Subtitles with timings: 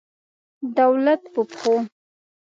[0.77, 1.75] دولت په پښتو.